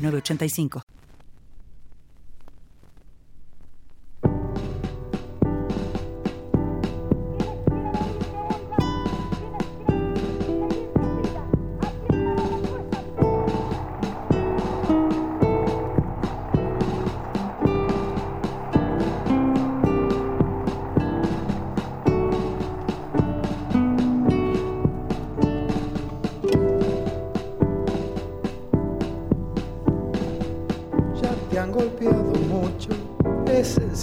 [0.00, 0.82] 3985.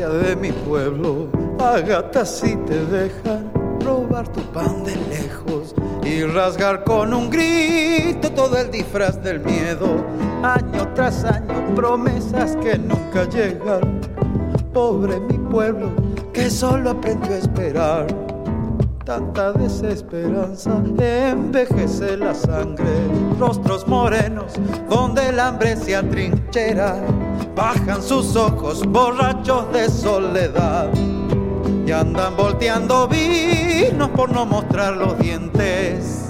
[0.00, 0.08] 985.
[0.08, 3.50] de mi pueblo, a si te dejan
[3.84, 10.04] robar tu pan de lejos y rasgar con un grito todo el disfraz del miedo,
[10.42, 14.00] año tras año promesas que nunca llegan.
[14.72, 15.90] Pobre mi pueblo
[16.32, 18.06] que solo aprendió a esperar.
[19.04, 22.90] Tanta desesperanza envejece la sangre,
[23.38, 24.52] rostros morenos
[24.88, 27.02] donde el hambre se atrinchera
[27.54, 30.88] bajan sus ojos borrachos de soledad
[31.86, 36.26] y andan volteando vinos por no mostrar los dientes.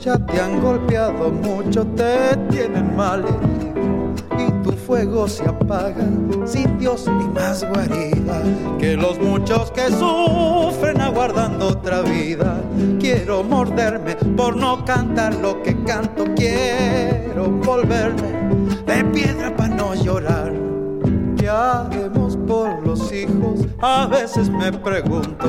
[0.00, 3.24] Ya te han golpeado mucho, te tienen mal
[4.92, 6.06] fuego se apaga
[6.46, 8.42] sin Dios ni más guarida
[8.78, 12.60] que los muchos que sufren aguardando otra vida.
[13.00, 18.32] Quiero morderme por no cantar lo que canto, quiero volverme
[18.86, 20.52] de piedra para no llorar.
[21.38, 23.66] ¿Qué haremos por los hijos?
[23.80, 25.46] A veces me pregunto,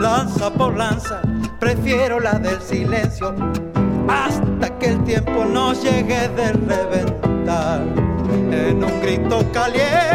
[0.00, 1.20] lanza por lanza,
[1.60, 3.34] prefiero la del silencio
[4.08, 7.25] hasta que el tiempo nos llegue de reventar
[8.68, 10.05] en un grito caliente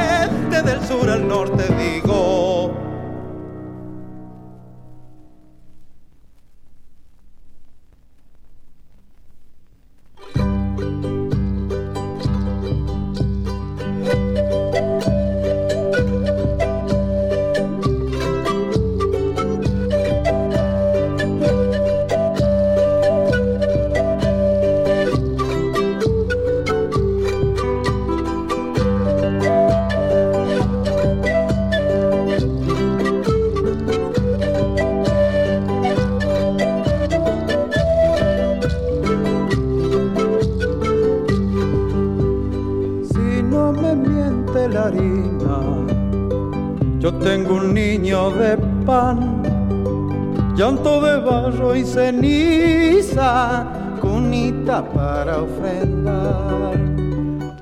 [51.91, 53.66] ceniza,
[54.00, 56.78] cunita para ofrendar.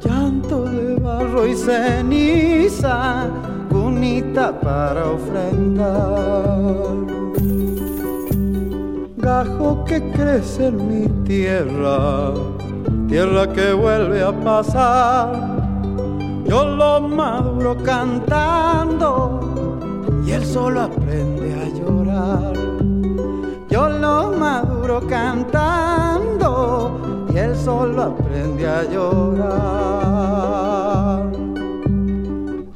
[0.03, 3.27] Llanto de barro y ceniza,
[3.69, 6.77] cunita para ofrendar.
[9.17, 12.33] Gajo que crece en mi tierra,
[13.07, 15.57] tierra que vuelve a pasar.
[16.45, 19.39] Yo lo maduro cantando
[20.25, 22.68] y él solo aprende a llorar
[24.61, 26.99] maduro cantando
[27.33, 29.59] y él solo aprende a llorar.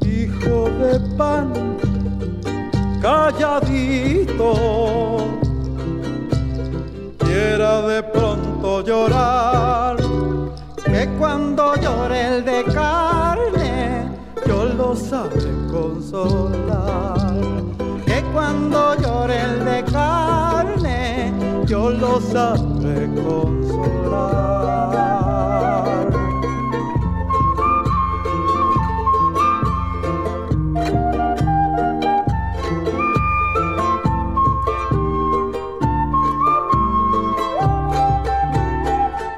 [0.01, 1.51] Hijo de pan,
[3.01, 4.53] calladito,
[7.17, 9.97] quiera de pronto llorar,
[10.85, 14.07] que cuando llore el de carne,
[14.45, 17.33] yo lo sabré consolar.
[18.05, 20.52] Que cuando llore el de carne,
[21.73, 24.61] yo lo sabré consolar.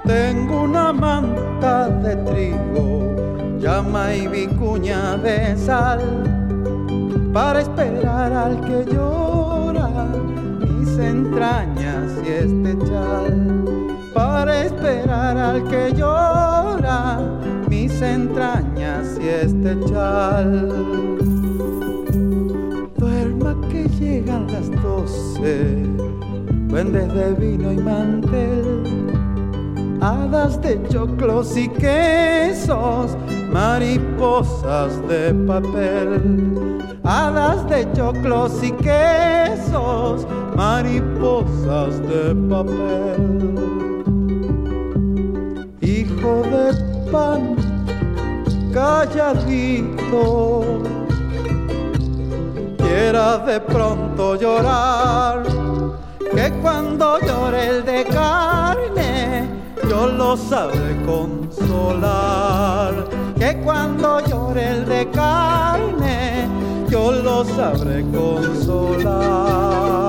[0.06, 3.16] Tengo una manta de trigo,
[3.60, 6.02] llama y vicuña de sal,
[7.32, 9.46] para esperar al que llora
[10.96, 17.20] mis entrañas y este chal para esperar al que llora
[17.68, 20.70] mis entrañas y este chal.
[22.96, 25.84] Duerma que llegan las doce,
[26.70, 28.84] duendes de vino y mantel,
[30.02, 33.18] hadas de choclos y quesos,
[33.52, 40.26] mariposas de papel, hadas de choclos y quesos,
[40.56, 43.56] mariposas de papel.
[45.82, 46.74] Hijo de
[47.12, 47.56] pan,
[48.74, 50.64] calladito,
[52.78, 55.44] quiera de pronto llorar,
[56.34, 59.48] que cuando llore el de carne,
[59.88, 62.94] yo lo sabré consolar,
[63.38, 66.50] que cuando llore el de carne,
[66.96, 70.05] yo lo sabré consolar.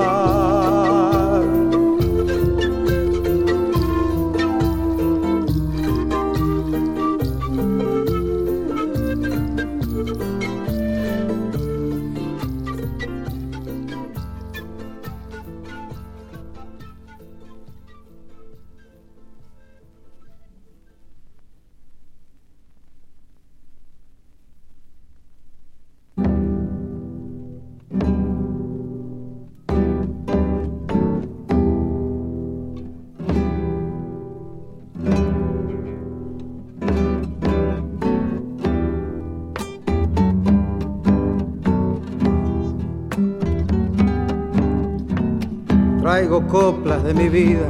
[46.17, 47.69] Traigo coplas de mi vida,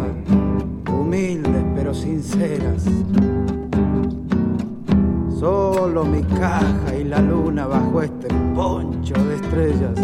[0.90, 2.86] humildes pero sinceras.
[5.38, 10.00] Solo mi caja y la luna bajo este poncho de estrellas.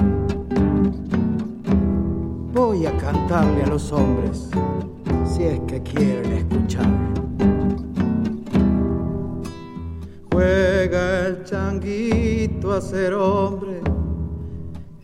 [2.54, 4.50] Voy a cantarle a los hombres,
[5.24, 6.90] si es que quieren escuchar.
[10.34, 13.80] Juega el changuito a ser hombre,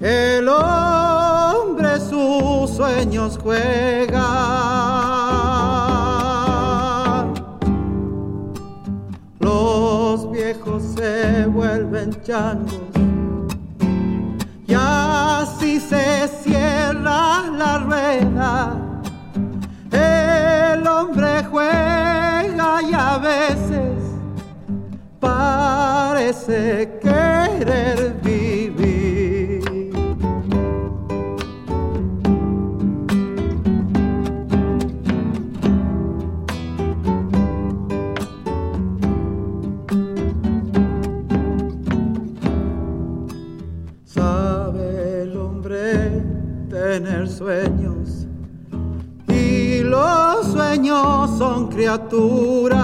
[0.02, 1.19] el hombre
[2.00, 4.28] sus sueños juega.
[9.40, 12.74] Los viejos se vuelven changos
[14.68, 18.78] y así se cierra la rueda.
[19.92, 23.98] El hombre juega y a veces
[25.20, 26.99] parece querer
[46.90, 48.26] tener sueños
[49.28, 52.80] y los sueños son criaturas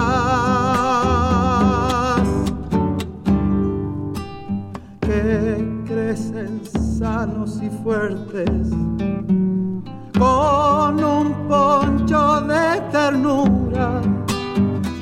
[5.00, 6.62] que crecen
[6.96, 8.68] sanos y fuertes
[10.16, 14.02] con un poncho de ternura.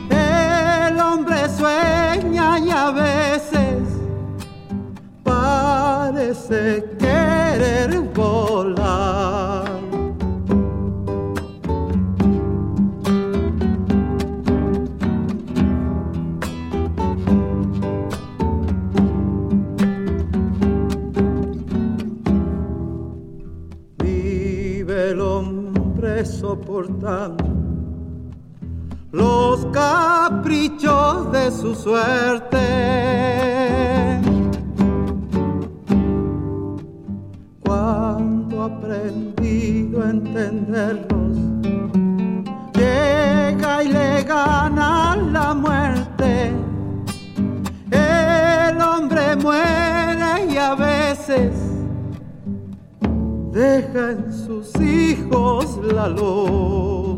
[0.09, 3.83] El hombre sueña y a veces
[5.23, 6.94] parece querer
[31.65, 32.59] su suerte.
[37.65, 41.39] Cuando aprendido a entenderlos,
[42.75, 46.53] llega y le gana la muerte.
[47.91, 51.55] El hombre muere y a veces
[53.53, 57.14] deja en sus hijos la luz.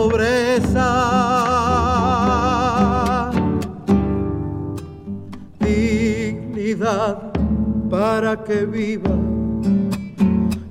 [0.00, 0.90] Pobreza
[5.58, 7.16] dignidad
[7.90, 9.14] para que viva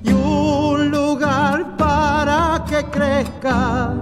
[0.03, 3.93] y un lugar para que crezca.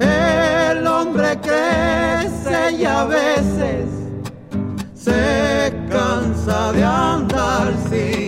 [0.00, 3.86] El hombre crece y a veces
[4.92, 8.19] se cansa de andar sin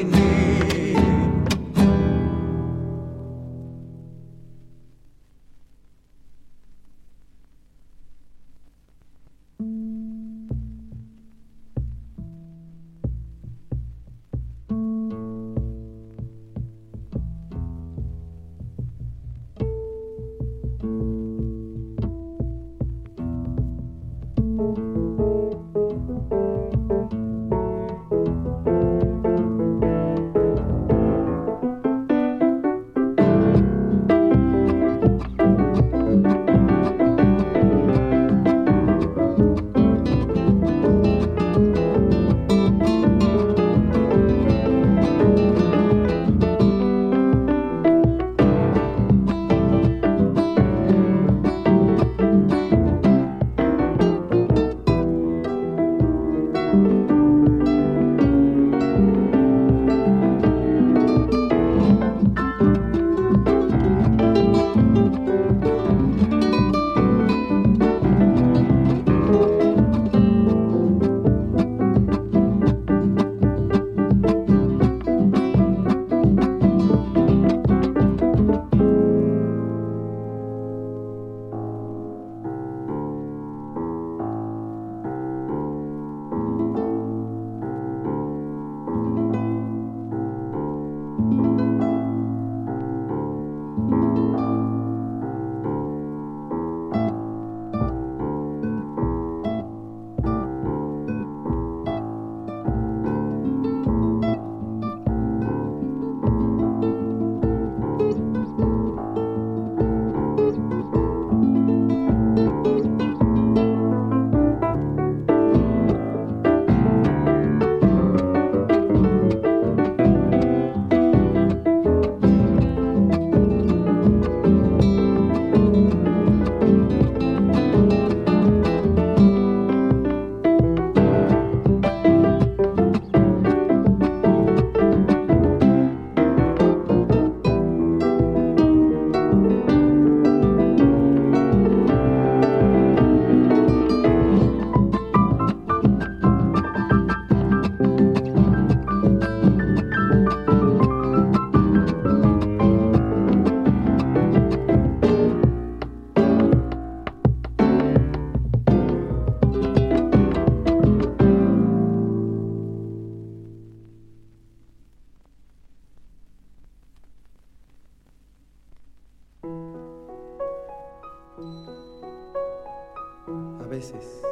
[173.83, 174.23] veces,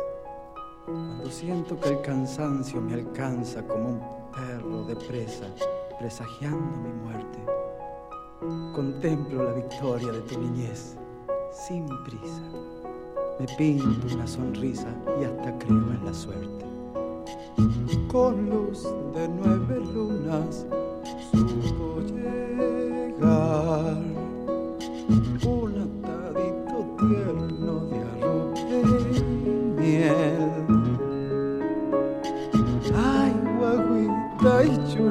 [0.85, 5.47] cuando siento que el cansancio me alcanza como un perro de presa,
[5.99, 7.39] presagiando mi muerte,
[8.73, 10.97] contemplo la victoria de tu niñez
[11.53, 12.43] sin prisa.
[13.41, 16.65] Me pinto una sonrisa y hasta creo en la suerte.
[18.07, 20.65] Con luz de nueve lunas
[21.33, 23.99] supo llegar
[25.45, 27.70] un atadito tierno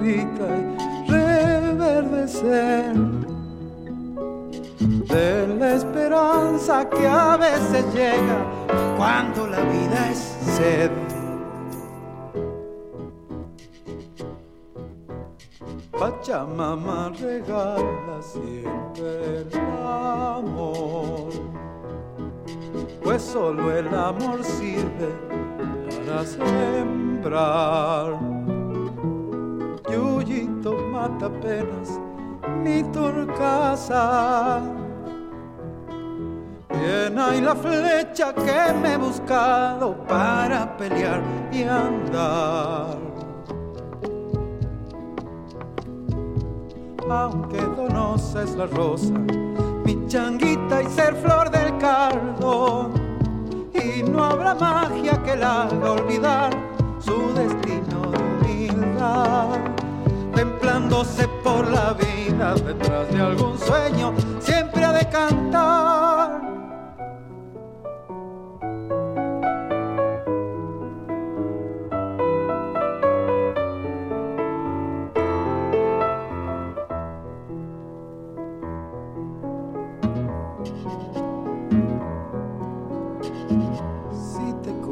[0.09, 0.25] y
[1.07, 2.95] reverdecer
[4.79, 8.43] de la esperanza que a veces llega
[8.97, 10.17] cuando la vida es
[10.57, 10.91] sed.
[15.91, 19.49] Pachamama regala siempre el
[19.85, 21.29] amor,
[23.03, 25.09] pues solo el amor sirve
[26.05, 28.17] para sembrar.
[29.91, 31.99] Yuyito mata apenas
[32.63, 34.61] mi turcasa.
[36.69, 43.09] Bien hay la flecha que me he buscado para pelear y andar.
[47.11, 49.13] aunque donosa es la rosa,
[49.85, 52.91] mi changuita y ser flor del cardo.
[53.73, 56.51] Y no habrá magia que la haga olvidar
[56.99, 58.08] su destino.
[60.35, 66.49] Templándose por la vida detrás de algún sueño, siempre ha de cantar.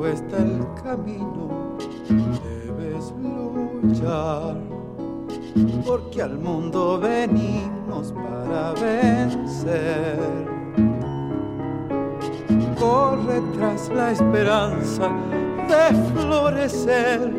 [0.08, 1.67] Debes
[5.86, 10.20] porque al mundo venimos para vencer.
[12.80, 15.10] Corre tras la esperanza
[15.68, 17.34] de florecer.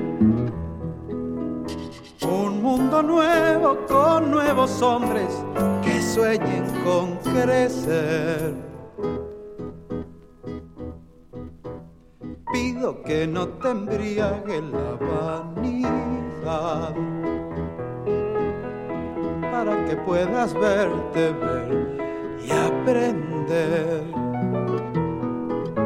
[2.23, 5.45] Un mundo nuevo con nuevos hombres
[5.83, 8.68] que sueñen con crecer.
[12.97, 16.95] Que no te embriague la vanidad,
[19.53, 21.99] para que puedas verte, ver
[22.47, 24.05] y aprender.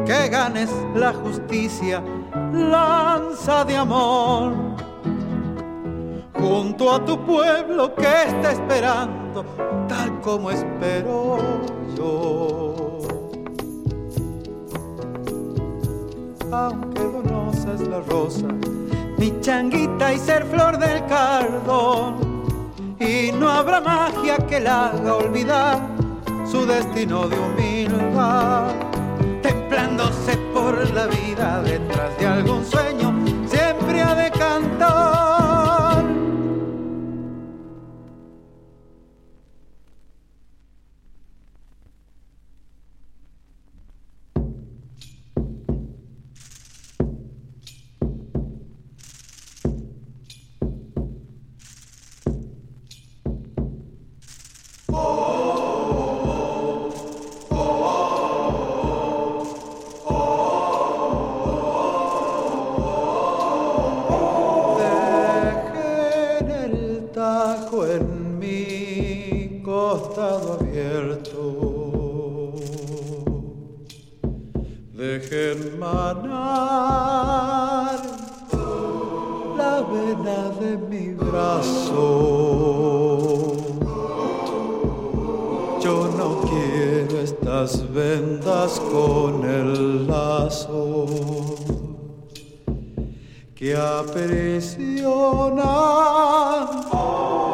[0.06, 2.02] Que ganes la justicia,
[2.52, 4.52] lanza de amor,
[6.34, 9.44] junto a tu pueblo que está esperando,
[9.88, 11.38] tal como espero
[11.96, 12.81] yo.
[16.52, 18.46] Aunque donosa es la rosa,
[19.16, 22.14] mi changuita y ser flor del cardo.
[23.00, 25.80] Y no habrá magia que la haga olvidar
[26.48, 28.72] su destino de humildad,
[29.42, 32.91] templándose por la vida detrás de algún sueño,
[79.92, 82.06] vena de mi brazo.
[85.82, 91.06] Yo no quiero estas vendas con el lazo
[93.54, 95.62] que aprisionan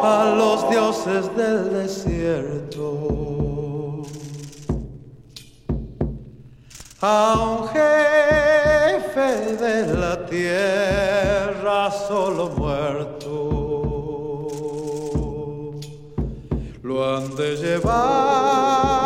[0.02, 3.08] a los dioses del desierto.
[7.00, 7.68] A
[8.88, 13.34] jefe de la tierra solo muerto.
[16.82, 18.97] Lo han de llevar.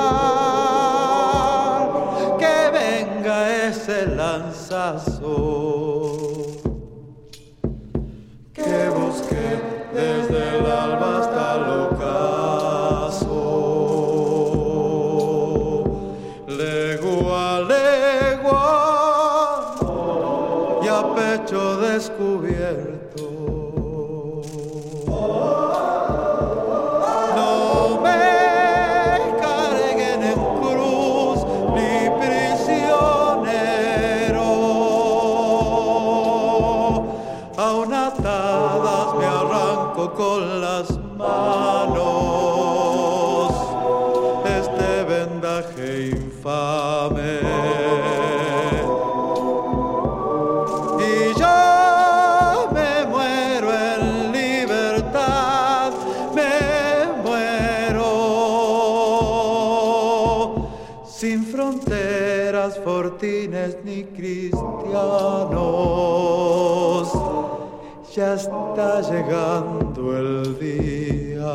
[69.11, 71.55] llegando el día.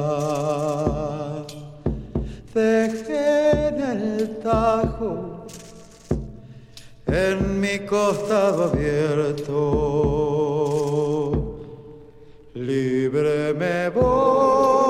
[2.54, 5.46] Dejé en el tajo,
[7.06, 9.52] en mi costado abierto,
[12.56, 14.87] libre me voy.